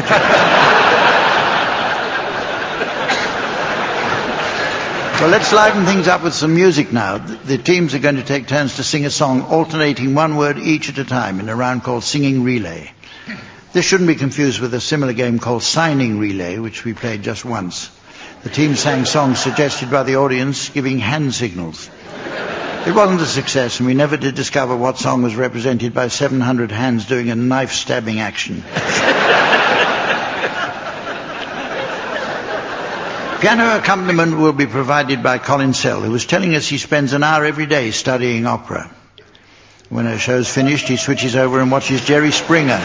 well, 5.22 5.30
let's 5.30 5.54
liven 5.54 5.86
things 5.86 6.08
up 6.08 6.24
with 6.24 6.34
some 6.34 6.56
music 6.56 6.92
now. 6.92 7.20
The 7.20 7.60
teams 7.60 7.94
are 7.94 8.00
going 8.00 8.16
to 8.16 8.24
take 8.24 8.48
turns 8.48 8.78
to 8.78 8.84
sing 8.84 9.06
a 9.06 9.12
song, 9.12 9.44
alternating 9.44 10.16
one 10.16 10.36
word 10.36 10.58
each 10.58 10.90
at 10.90 10.98
a 10.98 11.06
time 11.06 11.40
in 11.40 11.48
a 11.48 11.56
round 11.56 11.84
called 11.84 12.04
Singing 12.04 12.44
Relay. 12.44 12.92
This 13.72 13.86
shouldn't 13.86 14.08
be 14.08 14.16
confused 14.16 14.62
with 14.62 14.74
a 14.74 14.82
similar 14.82 15.14
game 15.14 15.38
called 15.38 15.62
Signing 15.62 16.18
Relay, 16.18 16.58
which 16.58 16.84
we 16.84 16.96
played 16.96 17.22
just 17.22 17.46
once. 17.46 17.92
The 18.48 18.54
team 18.54 18.76
sang 18.78 19.04
songs 19.04 19.40
suggested 19.40 19.92
by 19.92 20.04
the 20.04 20.16
audience, 20.16 20.70
giving 20.70 21.00
hand 21.00 21.34
signals. 21.34 21.90
It 22.86 22.96
wasn't 22.96 23.20
a 23.20 23.26
success, 23.26 23.80
and 23.80 23.88
we 23.88 23.94
never 23.94 24.16
did 24.16 24.36
discover 24.36 24.74
what 24.74 24.98
song 24.98 25.22
was 25.22 25.36
represented 25.36 25.94
by 25.94 26.08
700 26.08 26.72
hands 26.72 27.06
doing 27.06 27.30
a 27.30 27.36
knife 27.36 27.74
stabbing 27.74 28.22
action. 28.22 28.64
Piano 33.42 33.76
accompaniment 33.76 34.38
will 34.38 34.54
be 34.54 34.66
provided 34.66 35.22
by 35.22 35.40
Colin 35.40 35.74
Sell, 35.74 36.00
who 36.00 36.12
was 36.12 36.26
telling 36.26 36.56
us 36.56 36.70
he 36.70 36.78
spends 36.78 37.12
an 37.12 37.24
hour 37.24 37.44
every 37.44 37.66
day 37.66 37.92
studying 37.92 38.46
opera. 38.46 38.90
When 39.90 40.06
her 40.06 40.18
show's 40.18 40.48
finished, 40.48 40.88
he 40.88 40.96
switches 40.96 41.36
over 41.36 41.60
and 41.60 41.70
watches 41.70 42.06
Jerry 42.06 42.32
Springer. 42.32 42.80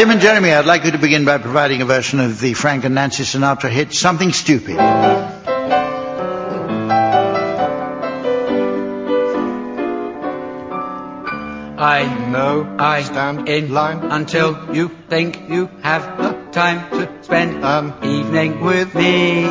Tim 0.00 0.08
and 0.08 0.20
Jeremy, 0.22 0.50
I'd 0.50 0.64
like 0.64 0.84
you 0.86 0.92
to 0.92 0.98
begin 0.98 1.26
by 1.26 1.36
providing 1.36 1.82
a 1.82 1.84
version 1.84 2.20
of 2.20 2.40
the 2.40 2.54
Frank 2.54 2.86
and 2.86 2.94
Nancy 2.94 3.22
Sinatra 3.22 3.68
hit, 3.68 3.92
Something 3.92 4.32
Stupid. 4.32 4.78
I 11.78 12.28
know 12.30 12.76
I 12.78 13.02
stand 13.02 13.46
in 13.46 13.74
line 13.74 13.98
until 14.10 14.74
you 14.74 14.88
think 15.10 15.50
you 15.50 15.68
have 15.82 16.16
the 16.16 16.32
time 16.50 16.88
to 16.92 17.22
spend 17.22 17.62
an 17.62 17.92
evening 18.02 18.64
with 18.64 18.94
me. 18.94 19.50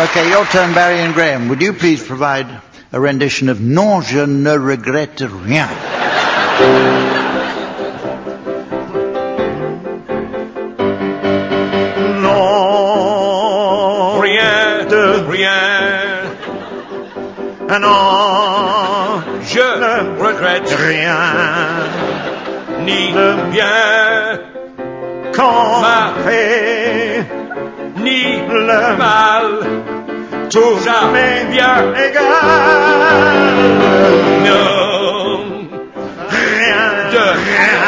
Okay, 0.00 0.30
your 0.30 0.44
turn, 0.46 0.72
Barry 0.74 1.00
and 1.00 1.12
Graham. 1.14 1.48
Would 1.48 1.60
you 1.60 1.72
please 1.74 2.02
provide 2.06 2.46
a 2.92 3.00
rendition 3.00 3.48
of 3.50 3.60
Non, 3.60 4.00
je 4.00 4.24
ne 4.26 4.56
regrette 4.56 5.20
rien? 5.20 5.68
Non, 13.30 14.20
Rien, 14.20 14.86
de 14.88 15.04
rien. 15.30 15.60
non, 17.80 19.22
Je 19.42 19.60
ne 19.82 20.22
regrette 20.22 20.70
rien. 20.88 21.18
ni 22.84 23.12
Le- 23.12 23.36
bien, 23.50 24.38
qu'on 25.34 25.80
Ma- 25.80 26.12
fait 26.24 27.24
ni 27.96 28.22
le 28.48 28.96
mal. 28.96 29.79
Tout 30.50 30.78
Ça 30.84 31.08
m'est 31.12 31.44
bien. 31.50 31.94
égal. 32.06 32.24
Non, 34.46 35.44
Rien 36.28 36.86
de 37.12 37.24
rien. 37.46 37.86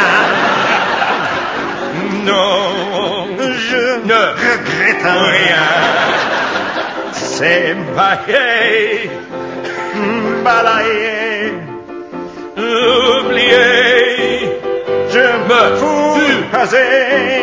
non, 2.24 3.26
Je 3.38 3.82
ne 4.10 4.22
regrette 4.44 5.06
rien. 5.36 5.68
C'est 7.12 7.74
Bailler, 7.96 9.10
balayer. 10.44 11.52
oublier, 12.56 13.60
Je 15.10 15.18
me 15.18 15.24
Me 15.48 15.76
fous 15.76 16.14
fous. 16.14 16.44
passer. 16.52 17.41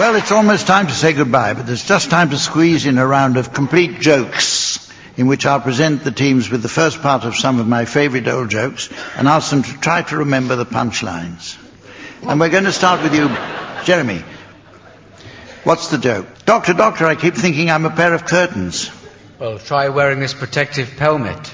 Well, 0.00 0.14
it's 0.14 0.32
almost 0.32 0.66
time 0.66 0.86
to 0.86 0.94
say 0.94 1.12
goodbye, 1.12 1.52
but 1.52 1.66
there's 1.66 1.84
just 1.84 2.08
time 2.08 2.30
to 2.30 2.38
squeeze 2.38 2.86
in 2.86 2.96
a 2.96 3.06
round 3.06 3.36
of 3.36 3.52
complete 3.52 4.00
jokes 4.00 4.90
in 5.18 5.26
which 5.26 5.44
I'll 5.44 5.60
present 5.60 6.04
the 6.04 6.10
teams 6.10 6.48
with 6.48 6.62
the 6.62 6.70
first 6.70 7.02
part 7.02 7.24
of 7.24 7.36
some 7.36 7.60
of 7.60 7.68
my 7.68 7.84
favorite 7.84 8.26
old 8.26 8.48
jokes 8.48 8.88
and 9.14 9.28
ask 9.28 9.50
them 9.50 9.62
to 9.62 9.80
try 9.80 10.00
to 10.00 10.16
remember 10.16 10.56
the 10.56 10.64
punchlines. 10.64 11.58
And 12.22 12.40
we're 12.40 12.48
going 12.48 12.64
to 12.64 12.72
start 12.72 13.02
with 13.02 13.14
you, 13.14 13.28
Jeremy. 13.84 14.24
What's 15.64 15.88
the 15.88 15.98
joke? 15.98 16.26
Doctor, 16.46 16.72
doctor, 16.72 17.04
I 17.04 17.14
keep 17.14 17.34
thinking 17.34 17.70
I'm 17.70 17.84
a 17.84 17.90
pair 17.90 18.14
of 18.14 18.24
curtains. 18.24 18.90
Well, 19.38 19.58
try 19.58 19.90
wearing 19.90 20.18
this 20.18 20.32
protective 20.32 20.88
pelmet. 20.96 21.46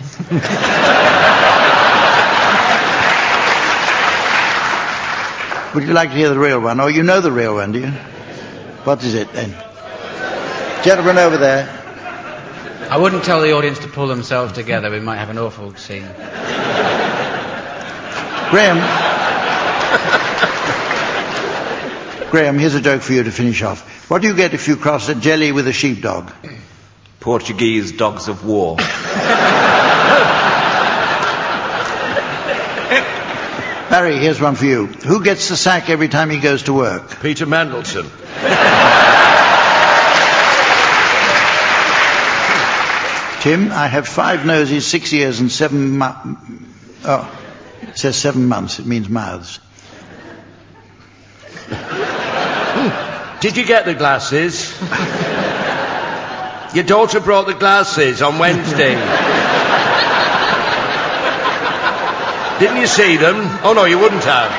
Would 5.75 5.83
you 5.83 5.93
like 5.93 6.11
to 6.11 6.17
hear 6.17 6.29
the 6.29 6.39
real 6.39 6.61
one? 6.61 6.79
Oh, 6.79 6.87
you 6.87 7.03
know 7.03 7.21
the 7.21 7.33
real 7.33 7.57
one, 7.57 7.73
do 7.73 7.81
you? 7.81 7.93
What 8.87 9.03
is 9.03 9.15
it 9.15 9.33
then? 9.33 9.51
Gentleman 10.85 11.19
over 11.19 11.37
there. 11.39 11.67
I 12.89 12.97
wouldn't 12.97 13.25
tell 13.25 13.43
the 13.43 13.51
audience 13.51 13.81
to 13.81 13.89
pull 13.89 14.07
themselves 14.07 14.53
together. 14.53 14.93
We 14.93 15.01
might 15.01 15.17
have 15.17 15.29
an 15.29 15.39
awful 15.39 15.75
scene. 15.75 16.07
Graham. 18.51 18.79
Graham, 22.31 22.61
here's 22.61 22.77
a 22.77 22.81
joke 22.81 23.03
for 23.03 23.13
you 23.13 23.25
to 23.25 23.33
finish 23.33 23.61
off. 23.63 24.09
What 24.09 24.23
do 24.23 24.29
you 24.29 24.37
get 24.37 24.55
if 24.55 24.69
you 24.69 24.77
cross 24.77 25.09
a 25.09 25.17
jelly 25.17 25.51
with 25.51 25.67
a 25.67 25.73
sheepdog? 25.73 26.31
Portuguese 27.19 27.91
dogs 27.91 28.29
of 28.29 28.47
war. 28.47 28.77
Barry, 33.97 34.19
here's 34.19 34.39
one 34.43 34.57
for 34.57 34.67
you. 34.67 34.89
Who 34.89 35.25
gets 35.25 35.49
the 35.49 35.57
sack 35.57 35.89
every 35.89 36.09
time 36.09 36.29
he 36.29 36.39
goes 36.39 36.65
to 36.65 36.75
work? 36.75 37.19
Peter 37.23 37.47
Mandelson. 37.47 38.05
Tim, 43.41 43.73
I 43.73 43.87
have 43.87 44.07
five 44.07 44.45
noses, 44.45 44.87
six 44.87 45.11
ears, 45.15 45.41
and 45.41 45.51
seven 45.51 45.93
mu- 45.93 46.37
Oh, 47.07 47.41
it 47.81 47.97
says 47.97 48.17
seven 48.17 48.49
months. 48.49 48.79
It 48.81 48.85
means 48.85 49.09
mouths. 49.09 49.61
Did 53.41 53.57
you 53.57 53.65
get 53.65 53.87
the 53.87 53.95
glasses? 53.95 54.79
Your 56.75 56.85
daughter 56.85 57.21
brought 57.21 57.47
the 57.47 57.55
glasses 57.55 58.21
on 58.21 58.39
Wednesday. 58.39 58.95
Didn't 62.59 62.79
you 62.79 62.87
see 62.87 63.17
them? 63.17 63.37
Oh 63.63 63.75
no, 63.75 63.85
you 63.85 63.99
wouldn't 63.99 64.25
have. 64.25 64.51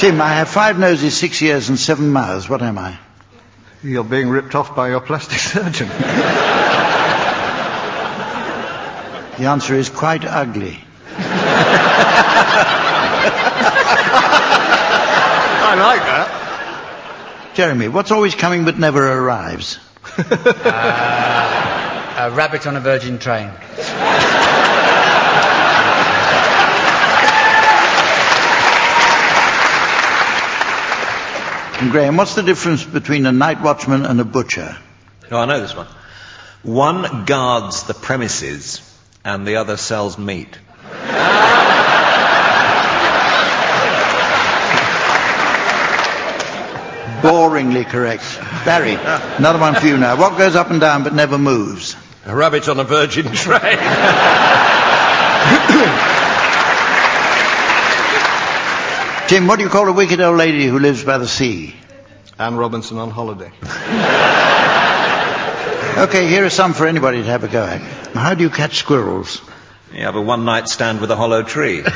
Tim, 0.00 0.20
I 0.20 0.34
have 0.34 0.48
five 0.48 0.78
noses, 0.78 1.16
six 1.16 1.40
ears, 1.42 1.68
and 1.68 1.78
seven 1.78 2.12
mouths. 2.12 2.48
What 2.48 2.62
am 2.62 2.78
I? 2.78 2.98
You're 3.82 4.04
being 4.04 4.28
ripped 4.28 4.54
off 4.54 4.76
by 4.76 4.90
your 4.90 5.00
plastic 5.00 5.38
surgeon. 5.52 5.88
The 9.38 9.46
answer 9.46 9.74
is 9.74 9.88
quite 9.88 10.24
ugly. 10.24 10.78
I 15.66 15.74
like 15.76 16.00
that. 16.02 17.52
Jeremy, 17.54 17.88
what's 17.88 18.10
always 18.10 18.34
coming 18.34 18.64
but 18.64 18.78
never 18.78 19.06
arrives? 19.06 19.78
Uh, 22.16 22.30
a 22.30 22.30
rabbit 22.30 22.66
on 22.66 22.76
a 22.76 22.80
virgin 22.80 23.18
train. 23.18 23.50
And 31.80 31.90
Graham, 31.90 32.16
what's 32.16 32.34
the 32.34 32.42
difference 32.42 32.84
between 32.84 33.26
a 33.26 33.32
night 33.32 33.60
watchman 33.60 34.06
and 34.06 34.20
a 34.20 34.24
butcher? 34.24 34.76
Oh, 35.30 35.38
I 35.38 35.44
know 35.46 35.60
this 35.60 35.74
one. 35.74 35.88
One 36.62 37.24
guards 37.24 37.82
the 37.82 37.94
premises 37.94 38.80
and 39.24 39.46
the 39.46 39.56
other 39.56 39.76
sells 39.76 40.16
meat. 40.16 40.58
Boringly 47.22 47.86
correct. 47.86 48.38
Barry, 48.64 48.94
another 49.38 49.58
one 49.58 49.74
for 49.74 49.86
you 49.86 49.96
now. 49.96 50.16
What 50.16 50.38
goes 50.38 50.54
up 50.54 50.70
and 50.70 50.80
down 50.80 51.04
but 51.04 51.14
never 51.14 51.38
moves? 51.38 51.96
A 52.26 52.34
rabbit 52.34 52.68
on 52.68 52.78
a 52.78 52.84
virgin 52.84 53.32
train. 53.32 53.78
Tim, 59.28 59.46
what 59.46 59.56
do 59.56 59.64
you 59.64 59.70
call 59.70 59.88
a 59.88 59.92
wicked 59.92 60.20
old 60.20 60.36
lady 60.36 60.66
who 60.66 60.78
lives 60.78 61.02
by 61.02 61.18
the 61.18 61.26
sea? 61.26 61.74
Anne 62.38 62.56
Robinson 62.56 62.98
on 62.98 63.10
holiday. 63.10 63.52
Okay, 65.96 66.26
here 66.26 66.44
are 66.44 66.50
some 66.50 66.72
for 66.72 66.88
anybody 66.88 67.18
to 67.18 67.24
have 67.26 67.44
a 67.44 67.48
go 67.48 67.62
at. 67.62 67.80
How 68.14 68.34
do 68.34 68.42
you 68.42 68.50
catch 68.50 68.78
squirrels? 68.78 69.40
You 69.92 70.00
have 70.00 70.16
a 70.16 70.20
one 70.20 70.44
night 70.44 70.68
stand 70.68 71.00
with 71.00 71.08
a 71.12 71.14
hollow 71.14 71.44
tree. 71.44 71.84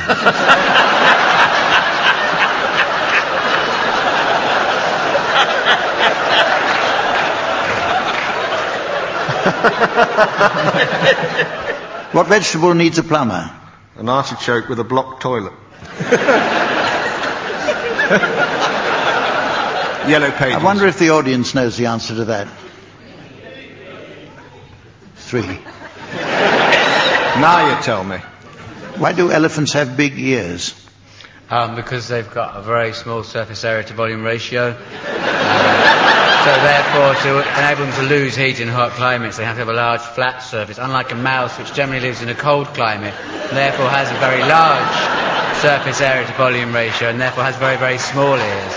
What 12.11 12.27
vegetable 12.27 12.73
needs 12.73 12.97
a 12.97 13.03
plumber? 13.03 13.51
An 13.97 14.09
artichoke 14.09 14.67
with 14.67 14.79
a 14.79 14.83
blocked 14.83 15.21
toilet. 15.21 15.53
Yellow 20.09 20.31
pages. 20.31 20.55
I 20.55 20.63
wonder 20.63 20.87
if 20.87 20.97
the 20.97 21.11
audience 21.11 21.53
knows 21.53 21.77
the 21.77 21.85
answer 21.85 22.15
to 22.15 22.25
that. 22.25 22.47
Three. 25.15 25.59
Now 27.39 27.69
you 27.69 27.83
tell 27.83 28.03
me. 28.03 28.17
Why 28.97 29.13
do 29.13 29.31
elephants 29.31 29.73
have 29.73 29.95
big 29.95 30.17
ears? 30.17 30.73
Um, 31.51 31.75
because 31.75 32.07
they've 32.07 32.29
got 32.29 32.57
a 32.57 32.61
very 32.61 32.93
small 32.93 33.23
surface 33.23 33.63
area 33.63 33.83
to 33.83 33.93
volume 33.93 34.23
ratio. 34.23 34.75
Uh, 34.75 36.45
so 36.45 36.51
therefore, 36.61 37.15
to 37.23 37.59
enable 37.59 37.85
them 37.85 37.93
to 37.93 38.09
lose 38.09 38.35
heat 38.35 38.59
in 38.59 38.67
hot 38.67 38.91
climates, 38.91 39.37
they 39.37 39.45
have 39.45 39.55
to 39.55 39.59
have 39.59 39.69
a 39.69 39.73
large 39.73 40.01
flat 40.01 40.39
surface, 40.39 40.77
unlike 40.77 41.11
a 41.11 41.15
mouse, 41.15 41.57
which 41.59 41.73
generally 41.73 42.01
lives 42.01 42.21
in 42.21 42.29
a 42.29 42.35
cold 42.35 42.67
climate, 42.67 43.13
and 43.13 43.57
therefore 43.57 43.89
has 43.89 44.09
a 44.09 44.19
very 44.19 44.41
large 44.41 45.08
surface 45.57 46.01
area 46.01 46.25
to 46.25 46.33
volume 46.33 46.73
ratio, 46.73 47.09
and 47.09 47.19
therefore 47.19 47.43
has 47.43 47.55
very, 47.57 47.77
very 47.77 47.97
small 47.97 48.35
ears. 48.35 48.73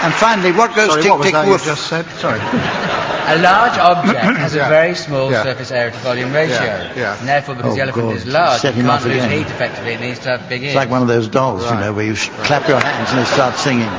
And 0.00 0.14
finally, 0.14 0.52
what 0.52 0.76
goes 0.76 0.90
Sorry, 0.90 1.02
tick 1.02 1.10
what 1.10 1.18
was 1.18 1.26
tick 1.26 1.34
that 1.34 1.46
you 1.48 1.58
just 1.58 1.88
said? 1.88 2.06
Sorry. 2.22 2.38
A 2.38 3.42
large 3.42 3.76
object 3.78 4.20
has 4.44 4.54
a 4.54 4.58
Yeah. 4.58 4.68
very 4.68 4.94
small 4.94 5.30
Yeah. 5.32 5.42
surface 5.42 5.72
area 5.72 5.90
to 5.90 5.98
volume 5.98 6.32
ratio. 6.32 6.54
Yeah, 6.62 6.92
yeah. 6.96 7.18
And 7.18 7.28
therefore, 7.28 7.56
because 7.56 7.72
Oh, 7.72 7.74
the 7.76 7.82
elephant 7.82 8.06
God. 8.06 8.16
is 8.16 8.24
large, 8.26 8.60
Set 8.60 8.76
it 8.78 8.82
can't 8.84 9.04
lose 9.04 9.16
again. 9.16 9.30
heat 9.30 9.46
effectively. 9.48 9.94
It 9.94 10.00
needs 10.00 10.20
to 10.20 10.28
have 10.30 10.48
big 10.48 10.62
ears. 10.62 10.70
It's 10.74 10.76
like 10.76 10.88
one 10.88 11.02
of 11.02 11.08
those 11.08 11.26
dolls, 11.26 11.68
you 11.68 11.76
know, 11.78 11.92
where 11.92 12.04
you 12.04 12.14
sh- 12.14 12.30
clap 12.44 12.68
your 12.68 12.78
hands 12.78 13.10
and 13.10 13.18
they 13.18 13.24
start 13.24 13.56
singing. 13.56 13.90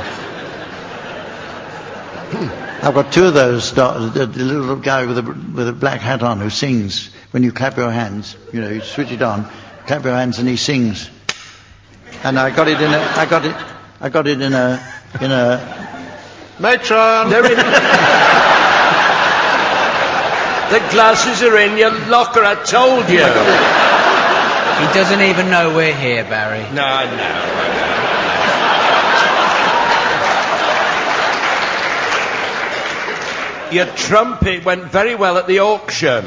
I've 2.82 2.94
got 2.94 3.12
two 3.12 3.26
of 3.26 3.34
those. 3.34 3.72
The, 3.74 3.82
the 4.26 4.42
little 4.42 4.76
guy 4.76 5.04
with 5.04 5.18
a, 5.18 5.22
with 5.22 5.68
a 5.68 5.72
black 5.72 6.00
hat 6.00 6.22
on 6.22 6.40
who 6.40 6.48
sings 6.48 7.10
when 7.30 7.42
you 7.42 7.52
clap 7.52 7.76
your 7.76 7.90
hands. 7.90 8.36
You 8.52 8.62
know, 8.62 8.70
you 8.70 8.80
switch 8.80 9.12
it 9.12 9.20
on, 9.20 9.46
clap 9.86 10.04
your 10.04 10.14
hands, 10.14 10.38
and 10.38 10.48
he 10.48 10.56
sings. 10.56 11.10
And 12.24 12.38
I 12.38 12.54
got 12.54 12.68
it 12.68 12.80
in 12.80 12.92
a, 12.92 12.98
I 12.98 13.26
got 13.26 13.44
it, 13.44 13.56
I 14.00 14.08
got 14.08 14.26
it 14.26 14.40
in 14.40 14.54
a, 14.54 14.94
in 15.20 15.30
a, 15.30 15.80
Matron! 16.58 17.30
They're 17.30 17.42
the 20.70 20.78
glasses 20.90 21.42
are 21.42 21.58
in 21.58 21.76
your 21.76 21.90
locker, 22.08 22.44
I 22.44 22.54
told 22.54 23.08
you. 23.08 23.26
He 24.80 24.86
doesn't 24.94 25.20
even 25.20 25.50
know 25.50 25.74
we're 25.74 25.94
here, 25.94 26.24
Barry. 26.24 26.62
No, 26.74 26.84
I 26.84 27.89
Your 33.72 33.86
trumpet 33.86 34.64
went 34.64 34.84
very 34.84 35.14
well 35.14 35.38
at 35.38 35.46
the 35.46 35.60
auction. 35.60 36.24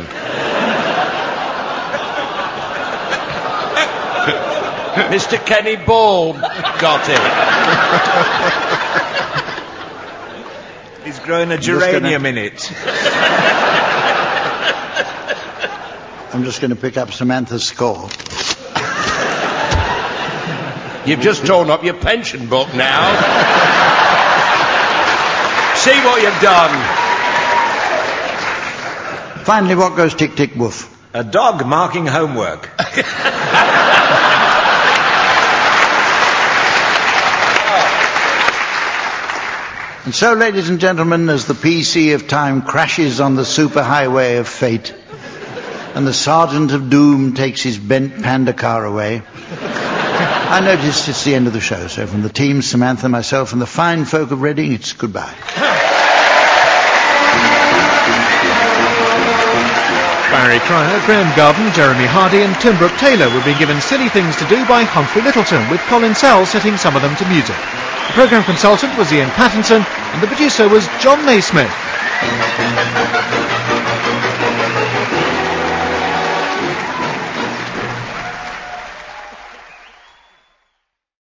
Mr. 5.12 5.44
Kenny 5.46 5.76
Ball 5.76 6.34
got 6.34 7.04
it. 7.10 7.20
He's 11.06 11.20
growing 11.20 11.52
a 11.52 11.58
just 11.58 11.80
gonna- 11.80 12.00
geranium 12.00 12.26
in 12.26 12.38
it. 12.38 12.72
I'm 16.34 16.44
just 16.46 16.62
going 16.62 16.70
to 16.72 16.76
pick 16.78 16.98
up 16.98 17.12
Samantha's 17.12 17.64
score. 17.66 18.10
You've 21.06 21.20
just 21.20 21.46
torn 21.46 21.70
up 21.70 21.84
your 21.84 21.96
pension 21.96 22.48
book 22.48 22.74
now. 22.74 23.12
See 25.76 26.00
what 26.06 26.22
you've 26.22 26.42
done. 26.42 27.03
Finally, 29.44 29.76
what 29.76 29.96
goes 29.98 30.16
tick 30.16 30.36
tick 30.36 30.56
woof? 30.56 30.90
A 31.14 31.24
dog 31.24 31.66
marking 31.66 32.08
homework. 32.08 32.70
And 40.06 40.14
so, 40.14 40.34
ladies 40.34 40.68
and 40.68 40.82
gentlemen, 40.82 41.30
as 41.30 41.46
the 41.46 41.54
PC 41.54 42.14
of 42.14 42.28
time 42.28 42.62
crashes 42.62 43.22
on 43.22 43.36
the 43.36 43.44
superhighway 43.44 44.38
of 44.38 44.50
fate, 44.50 44.94
and 45.96 46.06
the 46.06 46.14
sergeant 46.14 46.74
of 46.74 46.90
doom 46.90 47.36
takes 47.36 47.62
his 47.62 47.78
bent 47.78 48.22
panda 48.22 48.52
car 48.52 48.84
away, 48.84 49.22
I 49.32 50.60
notice 50.60 51.08
it's 51.08 51.24
the 51.24 51.36
end 51.36 51.48
of 51.48 51.54
the 51.54 51.62
show. 51.62 51.88
So, 51.88 52.06
from 52.06 52.22
the 52.22 52.28
team, 52.28 52.62
Samantha, 52.62 53.08
myself, 53.08 53.54
and 53.54 53.62
the 53.62 53.66
fine 53.66 54.04
folk 54.04 54.32
of 54.32 54.42
Reading, 54.42 54.74
it's 54.74 54.92
goodbye. 54.92 55.34
Barry 60.34 60.58
Cryer, 60.66 61.00
Graham 61.06 61.30
Garden, 61.38 61.72
Jeremy 61.74 62.10
Hardy 62.10 62.42
and 62.42 62.58
Tim 62.60 62.76
Brooke 62.80 62.98
Taylor 62.98 63.30
will 63.30 63.46
be 63.46 63.54
given 63.54 63.80
silly 63.80 64.10
things 64.10 64.36
to 64.38 64.50
do 64.50 64.66
by 64.66 64.82
Humphrey 64.82 65.22
Lyttelton, 65.22 65.70
with 65.70 65.80
Colin 65.82 66.16
Sell 66.16 66.44
setting 66.44 66.76
some 66.76 66.96
of 66.96 67.04
them 67.04 67.16
to 67.18 67.30
music. 67.30 67.54
The 68.10 68.18
programme 68.18 68.44
consultant 68.44 68.98
was 68.98 69.14
Iain 69.14 69.30
Pattinson, 69.38 69.86
and 69.86 70.24
the 70.24 70.28
producer 70.28 70.68
was 70.68 70.90
Jon 70.98 71.24
Naismith. 71.24 71.70